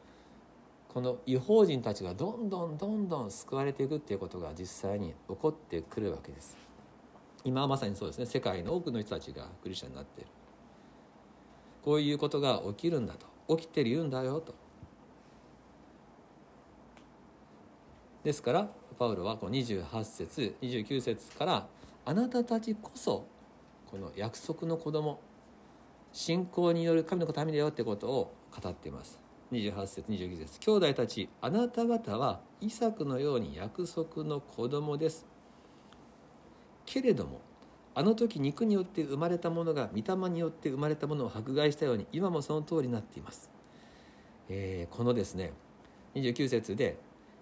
[0.88, 6.58] この違法人たちがどんどんどんどん救われていくっていうことが実際に起こってくるわけです。
[7.44, 8.26] 今はまさにそうですね。
[8.26, 10.30] 世界の多くの人たちがクリスチャンになっている。
[11.84, 13.56] こういうことが起きるんだと。
[13.56, 14.54] 起きてるんだよと。
[18.24, 21.66] ですからパウロはこの28節29節から
[22.04, 23.26] あなたたちこそ
[23.90, 25.18] この約束の子供
[26.12, 29.18] 信仰による神の民だよってことを語っています。
[29.52, 35.24] 28節29節兄弟たちあなた方はイサクのように約束の子供です。
[36.84, 37.40] けれども
[37.94, 43.48] あの時肉によって生まれたものが御霊によって生まれたものを迫害したように今もその通りになっています、
[44.50, 45.54] えーこのですね
[46.16, 46.98] 29節で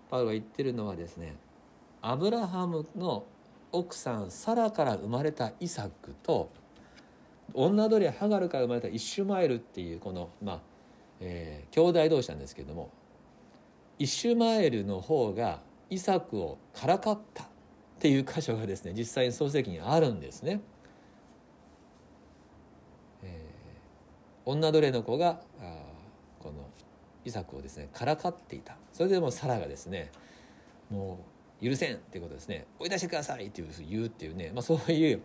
[0.09, 1.35] パウロが言ってるのはですね
[2.02, 3.24] アブラハムの
[3.72, 6.50] 奥さんサラから生まれたイサクと
[7.54, 10.61] 女奴隷ハガルから生まれたイシュマエルっていうこのまあ、
[11.20, 12.90] えー兄弟同士なんですけれども
[13.98, 17.46] イシュマエルの方がイサクをからかったっ
[17.98, 20.61] ていう箇所がですね実際に創世記にあるんですね。
[23.22, 25.82] えー女奴隷の子があ
[26.38, 26.54] この
[27.24, 30.11] イサクをですねからかっていたそれでもサラがですね
[30.88, 32.66] もう許せんっていうことですね。
[32.79, 35.21] 追い出してくださいっていうふうに言うっていうね、まあ、そういう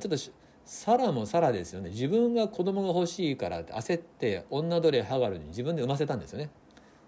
[0.00, 0.16] ちょっと
[0.64, 1.90] サラもサラですよね。
[1.90, 6.50] 自分が子供が欲しいからって焦って女奴隷ハガルに自分で産ませたんですよね。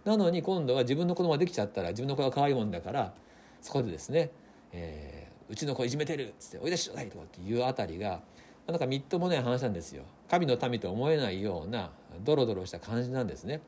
[0.05, 3.15] なのに今度は自分の子供ができちゃったら自分の子が可愛いもんだから
[3.61, 4.31] そこでですね、
[4.73, 8.23] えーうちの子いじめてるっつって追い出してくださいとかっていうあたりが
[8.67, 10.05] なんかみっともない話なんですよ。
[10.31, 13.61] 神の民と思えないようなドロドロした感じなんですね。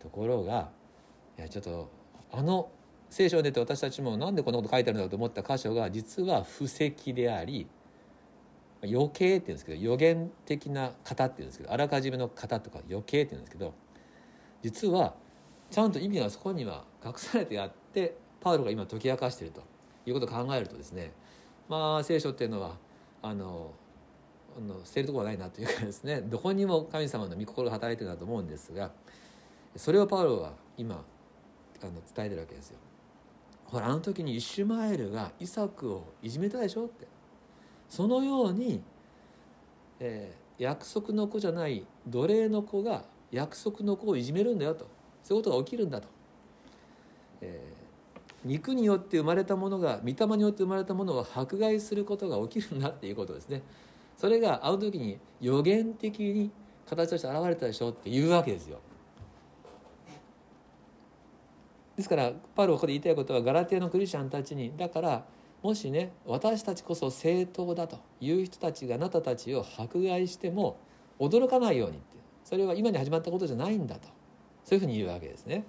[0.00, 0.70] ところが
[1.38, 1.90] いやちょっと
[2.32, 2.70] あの
[3.10, 7.66] 聖書を出て私たちもなんでこんなこと書いてあるんだろうと思った箇所が実は布石であり
[8.82, 13.74] 余計っていうんですけど予言的な型っていうんですけどあらかじめの型とか余計っていうんですけど
[14.62, 15.14] 実は
[15.70, 19.62] ちゃんと意味がそこには隠されてあってパウロが今解き明かしていると
[20.06, 21.12] いうことを考えるとですね
[21.68, 22.76] まあ聖書っていうのは
[23.22, 23.72] あの
[24.56, 28.90] あの捨てるとこはないなというかですねどこにも神様の御心が働いてるなと思うんですが
[29.74, 31.04] それをパウロは今
[31.82, 32.78] あの伝えてるわけですよ。
[33.68, 37.06] ほらあの時にイシュマエルがイサクをいじめたでしょって。
[37.88, 38.82] そのように、
[40.00, 44.86] えー約束の子じゃない奴隷の子が約束の子をいじめるんだよと。
[45.22, 46.08] そういうことが起きるんだと、
[47.42, 47.86] えー
[48.46, 53.62] 肉によって生まれたものが御霊によって生まれたものを迫害することが起きるんだっていうことですね。
[54.16, 56.50] それがあの時に予言的に
[56.88, 58.78] 形として現れたでしょっていうわけですよ。
[61.96, 65.24] ですからパウロがここで言いたいことはガラテのクリスチャンたちにだから
[65.62, 70.78] もしね私たちこそ正当だという人たちがあなたたちを迫害しても
[71.18, 74.08] 驚かないようにってそれは今に始まったことじゃないんだと
[74.64, 75.64] そういうふうに言うわけですね。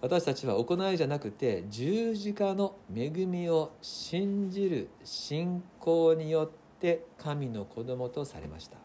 [0.00, 8.76] 私たちは行いじゃなくて十字架の恵みを信じる信仰によって神の子供とされました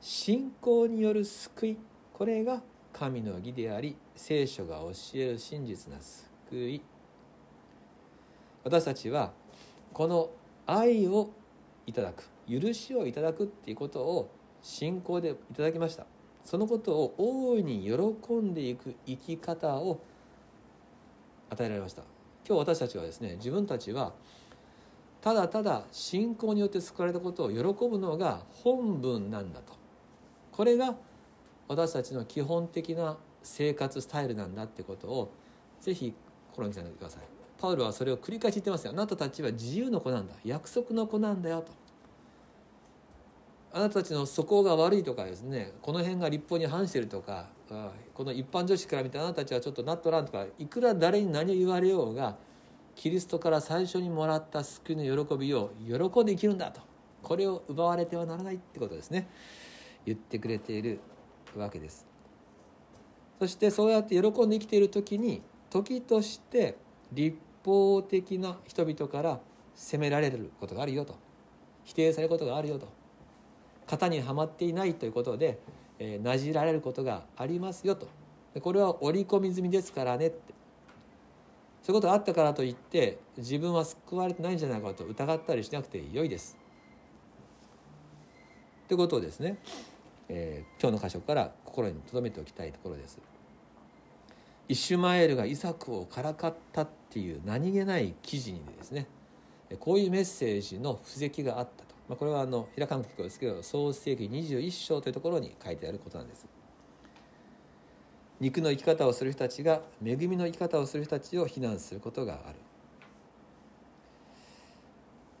[0.00, 1.78] 信仰による救い
[2.18, 2.60] これが
[2.92, 6.82] 神の義であり聖書が教える真実な救い。
[8.64, 9.30] 私たちは
[9.92, 10.28] この
[10.66, 11.30] 愛を
[11.86, 14.28] いただく許しをいただくっていうことを
[14.62, 16.06] 信仰でいただきました。
[16.44, 20.00] そのことを大いに喜んでいく生き方を
[21.50, 22.02] 与えられました。
[22.44, 24.12] 今日私たちはですね自分たちは
[25.20, 29.72] ただただ信仰によって救われたことを喜ぶのが本分なんだと。
[30.50, 30.96] これが
[31.68, 35.32] 私たちの基本的な生活スタイルなんだってことを
[35.80, 36.14] ぜひ
[36.50, 37.22] 心に刻んでください。
[37.60, 38.92] パウロはそれを繰り返し言ってますよ。
[38.92, 40.34] あなたたちは自由の子なんだ。
[40.44, 41.72] 約束の子なんだよと。
[43.72, 45.72] あなたたちの素行が悪いとかですね。
[45.82, 47.48] この辺が立法に反してるとか
[48.14, 52.36] この一般女子から見てあなたたちはちょっとなっとらんとかいくら誰に何を言われようが
[52.94, 56.80] キリストから最初にもらった救いの喜びを喜んで生きるんだと。
[57.22, 59.28] これを奪われてはならないってことですね。
[60.06, 61.00] 言ってくれている
[61.58, 62.06] わけです。
[63.38, 66.76] そしてそうやって喜んで生きている時に時として
[67.12, 69.40] 立法的な人々から
[69.74, 71.14] 責められることがあるよと。
[71.84, 72.88] 否定されることがあるよと。
[73.86, 75.58] 型にはまっていないということで、
[75.98, 78.08] えー、なじられることがありますよと。
[78.60, 80.54] これは織り込み済みですからねって。
[81.82, 86.58] そういうことがあったからといって自分は救われてないんじゃないかと疑ったりしなくてよいです。
[88.88, 89.58] ということですね、
[90.28, 93.18] えー、今日の箇所から心に留めておきたいところです。
[94.68, 99.06] イシュマエルがイサクをからかったっていう何気ない記事にですね
[99.80, 106.46] こういうメッセージの布石があったと、まあ、これはあの平川のですけど創世紀21章というところに書いてあることなんです。
[108.40, 112.58] 肉の生き方をする人たちが恵みの生き方をする人たちを非難することがある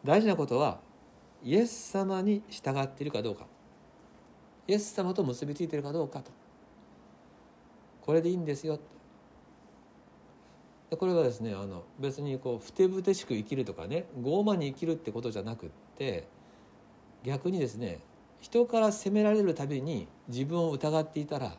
[0.04, 0.80] 大事なことは
[1.44, 3.46] イエス様に従っているかどうか
[4.68, 6.30] イエス様と結びついているかどうかと
[8.02, 8.78] これでいいんですよ
[10.90, 16.26] これはですねあの別にこうふてぶてしく生きるとかね傲慢に生きるってことじゃなくって
[17.24, 18.00] 逆にですね
[18.40, 21.56] 人から責められるたびに自分を疑っていたら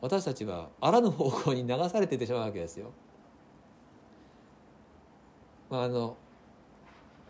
[0.00, 2.92] 私たちはあらぬ方向に流されていってしまうわけですよ。
[5.70, 6.16] まあ、あの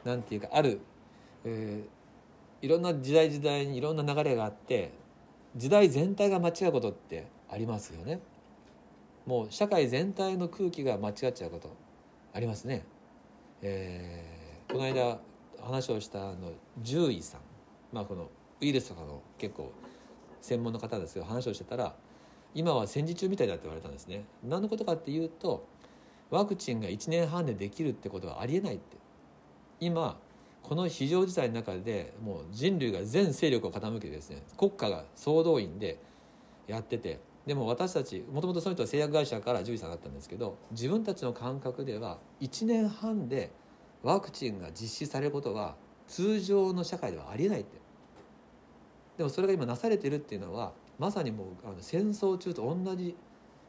[0.04, 0.80] なんていうかある、
[1.44, 1.88] えー、
[2.66, 4.90] いろんな時代時代にいろんな流れがあって
[5.54, 8.18] 時代全体が間違うことってありますよね。
[9.24, 11.70] もう社会全体の空気が間違っちゃうこと
[12.32, 12.84] ありますね。
[13.62, 15.20] えー、この間
[15.62, 17.40] 話をしたあの獣医さん、
[17.92, 19.72] まあ、このウイルスとかの結構
[20.40, 21.94] 専門の方ですけど話をしてたら
[22.52, 25.68] 今は戦時中みたいだって言われたんですね何のことかっていうと
[26.30, 28.96] ワクチンが1年半でできるってことはありえないって
[29.80, 30.18] 今
[30.68, 36.00] この非常事態の中でもう人類が全勢力を傾けてですね国家が総動員で
[36.66, 43.52] やっててでも私たちもともとその人は製薬会社から獣医さんだったんですけど自分たちの感覚では1年半で
[44.02, 45.76] ワクチンが実施されることは
[46.08, 47.78] 通常の社会ではありえないって。
[49.18, 53.16] でもそれが今なされてるっていうのはまさにもうあの戦争中と同じ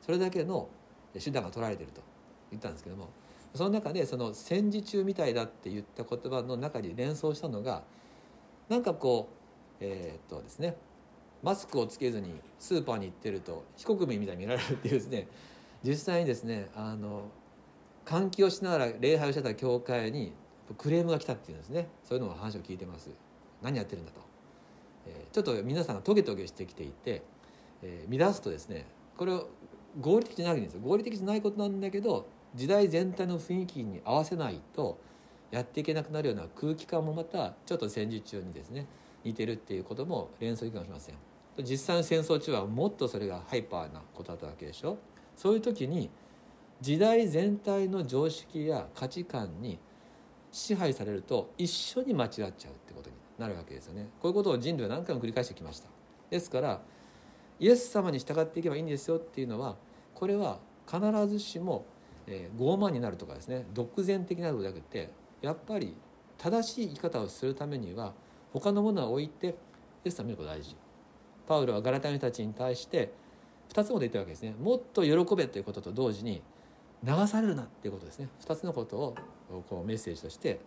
[0.01, 0.67] それだけの
[1.13, 2.01] 手段が取られてると
[2.49, 3.09] 言ったんですけども
[3.53, 7.83] その中でその戦時中みたいだって言った言葉の中に連想したのが
[8.69, 9.37] なんかこう
[9.79, 10.75] えー、っとですね
[11.43, 15.27] マスクをつけずにスーパーに行ってると非国民みたいに見られるっていうですね
[15.83, 17.29] 実際にですねあの
[18.05, 20.33] 換気をしながら礼拝をしてた教会に
[20.77, 21.87] クレームが来たっていうんですね。
[22.03, 23.09] そういうのを話を聞いてます。
[23.61, 24.21] 何やってるんだと。
[25.31, 27.21] ちょっと皆さんがトゲトゲしてきていて、
[27.81, 28.85] えー、乱すとですね
[29.15, 29.47] これを
[29.99, 30.81] 合理的じゃないんですよ。
[30.81, 34.99] 合理的じゃないことなんだけど時代全体の雰囲気に合わせないと
[35.51, 38.87] やっていけなくなるような空気感もまたちょっと戦時中にですね
[39.23, 41.15] 似てるっていうことも連想いくかもしれません。
[41.63, 44.97] 実際の戦争中はもっとそれがハイパーなことだったわけでしょ。
[45.35, 46.09] そういう時に
[46.81, 49.79] 時代全体の常識や価値観に
[50.51, 54.09] 支配されると一緒に間違っちゃうってことになるわけですよね。
[54.21, 55.89] こういうことを人類は何回も繰り返してきました。
[56.29, 56.81] ですから
[57.59, 59.77] イエス様に従っていけばいいんですよっていうのは
[60.13, 61.85] これは必ずしも、
[62.27, 65.09] えー、傲慢になるとかですね独善的なことじゃなくて
[65.41, 65.95] やっぱり
[66.37, 68.13] 正しい生き方をするためには
[68.53, 69.53] 他のものは置いてイ
[70.05, 70.75] エス様を見ることが大事。
[71.47, 73.13] パウロはガラタの人たちに対して
[73.69, 74.53] 2つのこと言ってるわけですね。
[74.59, 76.41] もっと喜べということと同時に
[77.03, 78.29] 流されるなっていうことですね。
[78.45, 79.15] 2つのことを
[79.69, 80.59] こうメッセージとして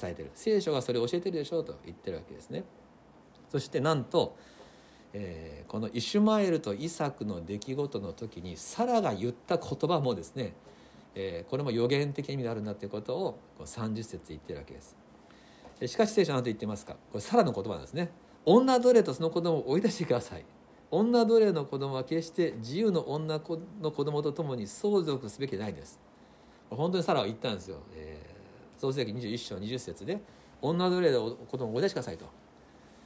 [0.00, 0.30] 伝えてる。
[0.34, 2.64] 聖書がそれを教えてるでしょうと言ってるわけですね。
[3.50, 4.36] そしてなんと、
[5.12, 10.54] えー、このイシュマエルとイサクの出来事の時にサラが言った言葉もですね、
[11.14, 14.96] えー、これも予言的意味があるんだということをこう30節言ってるわけです。
[15.86, 16.94] しかし聖書は何と言ってますか？
[16.94, 18.10] これサラの言葉なんですね。
[18.44, 20.44] 女奴隷とその子供を追い出してください。
[20.90, 23.56] 女奴隷の子供は決して自由の女の子
[24.04, 25.98] 供と共に相続すべきでないんです。
[26.70, 28.34] 本当にサラは言ったんですよ、えー
[28.76, 30.20] 創世記21章20節で
[30.60, 32.26] 女奴隷の子供を追い出してくださいと。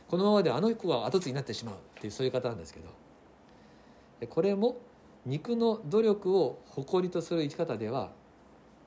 [0.09, 2.89] このままであの子は後継ぎになってしまうっていうそういう方なんですけど。
[4.27, 4.79] これも
[5.27, 8.13] 肉の努力を誇りとする生き方では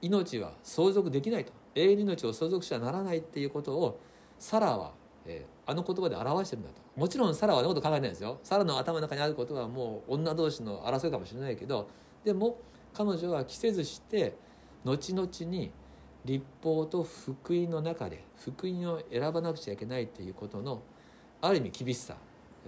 [0.01, 1.53] 命は相続できないと。
[1.75, 3.99] 永遠に命を相続してはならないっていうことを
[4.37, 4.91] サラは、
[5.25, 6.81] えー、あの言葉で表してるんだと。
[6.95, 8.39] もちろんサラはあのこと考えないですよ。
[8.43, 11.87] サラの頭の中にあることはもう女同士の争いかもしれないけど
[12.23, 12.57] でも
[12.93, 14.35] 彼女は着せずして
[14.83, 15.71] 後々に
[16.25, 20.81] 立法と福音の中で福音を選ばなくちゃいけないということの
[21.41, 22.17] ある意味厳しさ。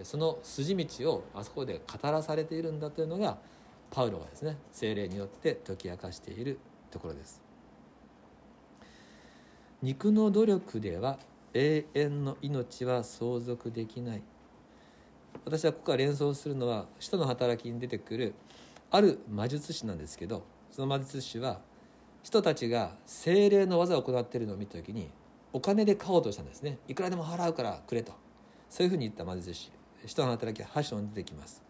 [0.03, 3.37] その筋道をあそこで語らされているんだというのが
[3.91, 6.57] パウロがですね精霊によって解き明かしている
[6.89, 7.41] ところです。
[9.81, 11.19] 肉の努力では
[11.53, 14.23] 永遠の命は相続できない。
[15.45, 18.33] 私はここから連想するのは使徒の働きに出てくる
[18.91, 21.59] ある魔術師なんですけどその魔術師は
[22.21, 25.09] 人たちが精霊の技を行っているのを見た時に
[25.51, 26.77] お金で買おうとしたんですね。
[26.87, 28.13] いくらでも払うからくれと。
[28.69, 29.71] そういうふうに言った魔術師。
[30.05, 31.63] 人の働きは8章に出てきます。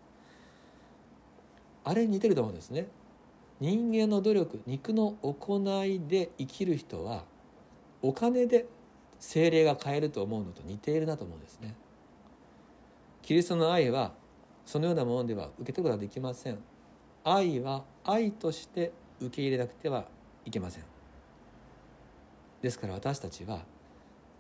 [1.84, 2.88] あれに似てると思うんですね。
[3.60, 7.24] 人間の努力肉の行いで生きる人は
[8.02, 8.66] お金で
[9.20, 11.76] 精霊が変えると思うのと似ているなと思うんですね。
[13.22, 14.14] キリストの愛は
[14.66, 16.60] そのようなものでは受け取ることができません。
[17.24, 20.06] 愛は愛として受け入れなくては
[20.46, 20.84] いけません。
[22.62, 23.62] ですから私たちは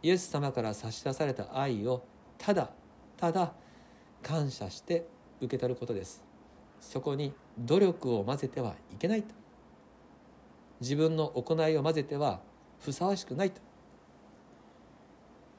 [0.01, 2.03] イエス様から差し出された愛を
[2.37, 2.71] ただ
[3.17, 3.53] ただ
[4.23, 5.05] 感謝して
[5.41, 6.23] 受け取ることです。
[6.79, 9.35] そこに努力を混ぜてはいけないと。
[10.81, 12.41] 自分の行いを混ぜては
[12.79, 13.61] ふさわしくないと。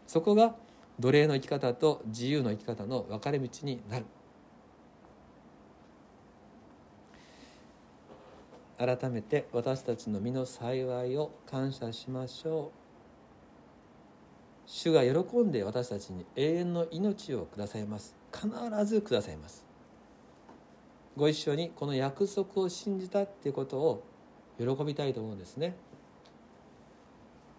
[0.06, 0.54] そこが
[0.98, 4.06] 奴隷の生き方と自由の生き方の分かれ道になる。
[8.76, 12.84] 改めて私たちの身の幸いを感謝しましょう。
[14.66, 18.23] 主が喜んで私たちに永遠の命をくださいます。
[18.34, 19.64] 必ずくださいます。
[21.16, 24.04] ご一緒にこの約束を信じたっていうことを
[24.58, 25.76] 喜びたいと思うんですね。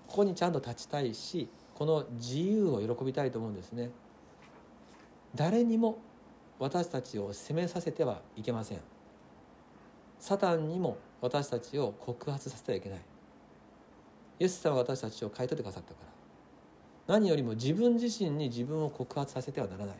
[0.07, 3.91] ここにちゃんと立ちたいしこの自由を喜びたいと思うんですね。
[5.33, 5.97] 誰にも
[6.59, 8.81] 私たちを責めさせてはいけません。
[10.19, 12.99] サタンにも私たちを告発させてはいけない。
[14.39, 15.99] イエス様が私たちを買い取ってくださったか
[17.07, 17.15] ら。
[17.15, 19.95] 何よりも自分自身に自分を告発させてはならない。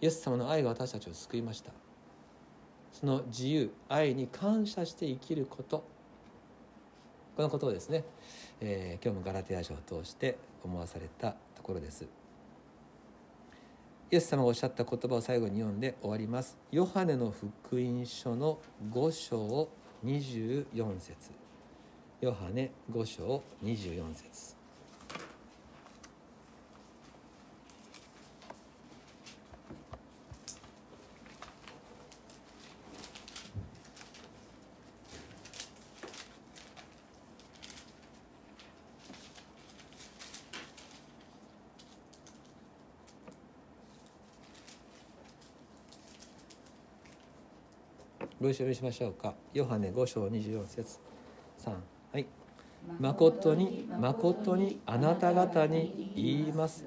[0.00, 1.72] イエス様の愛が私たちを救いました。
[2.92, 5.84] その自由愛に感謝して生きること。
[7.36, 8.04] このことをですね、
[8.60, 12.06] えー、今日もガラテヤ書を通して思わされたところです。
[14.10, 16.56] イエス様がおっしゃった言葉を最後に読んで終わります。
[16.70, 18.58] ヨハネの福音書の
[18.90, 19.68] 5章
[20.04, 21.32] 24節。
[22.20, 24.55] ヨハネ5章24節。
[48.46, 49.34] ご一緒にしましょうか。
[49.52, 51.00] ヨハネ5章24節
[51.64, 51.72] 3
[52.12, 52.26] はい。
[53.00, 56.84] 誠に誠にあなた方に言います。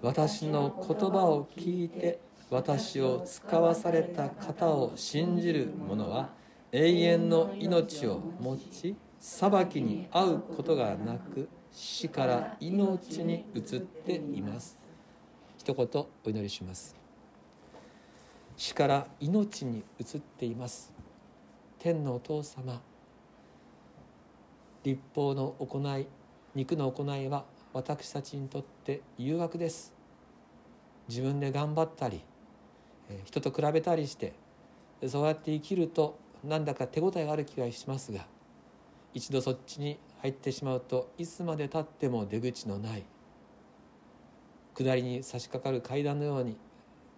[0.00, 6.30] 私の言葉を聞いて私を使わされた方を信じる者は
[6.72, 14.78] 永遠の命を持ち裁きに遭うことがなく死から命に移っています。
[15.58, 15.86] 一言
[16.24, 17.04] お祈りします。
[18.56, 20.93] 死から命に移っています
[21.84, 22.80] 天のお父様。
[24.84, 26.06] 立法の行い
[26.54, 29.92] 肉の行いは私たちにとって誘惑です。
[31.10, 32.24] 自分で頑張ったり
[33.26, 34.32] 人と比べたりして
[35.06, 38.26] そうやって生きるとなんだか手応えがある気がしますが
[39.12, 43.04] 一度そっちに入ってしまうといつまでたっても出口のない。
[44.74, 46.56] 下りに差し掛かる階段のように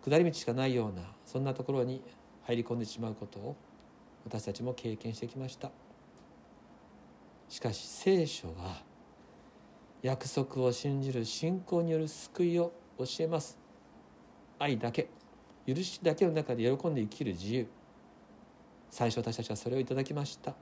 [0.04, 2.02] 下り道しかないようなそんなところに
[2.42, 3.56] 入り込んでしまうことを
[4.26, 5.70] 私たちも経験してきました。
[7.48, 8.82] しかし聖書は
[10.02, 13.56] 約束を信じる信仰による救いを教えます。
[14.58, 15.08] 愛だけ
[15.64, 17.68] 許しだけの中で喜んで生きる自由。
[18.90, 20.54] 最初私たちはそれをいただきました。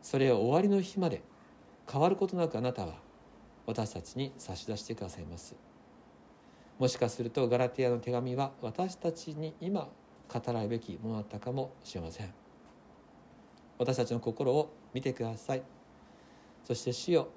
[0.00, 1.22] それを終わりの日まで
[1.90, 2.94] 変わることなくあなたは
[3.66, 5.54] 私たちに差し出してくださいます。
[6.78, 9.88] もしかするとガラティアの手紙は私たちに今
[10.32, 12.43] 語られべきものだったかもしれません。
[13.78, 15.62] 私たちの心を見てください。
[16.62, 17.28] そして主よ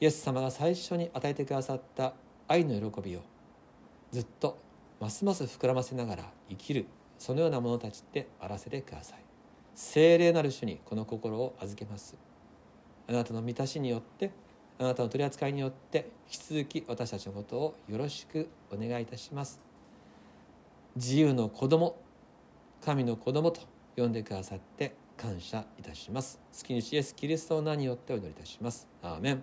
[0.00, 2.14] イエス様が最初に与えてくださった
[2.48, 3.20] 愛の喜びを
[4.10, 4.58] ずっと
[5.00, 6.86] ますます膨らませながら生きる
[7.18, 9.18] そのような者たちってあらせてください。
[9.74, 12.16] 聖霊なる主にこの心を預けます。
[13.08, 14.30] あなたの満たしによって
[14.78, 19.60] あなたの取り扱いによって引き続き私たちのことをよろしくお願いいたします。
[20.96, 21.96] 自由の子供
[22.84, 23.60] 神の子供と
[23.96, 26.38] 呼んでくださって感謝いたします。
[26.52, 28.86] 月にイエスキリストの名によってお祈りいたします。
[29.02, 29.40] アーメン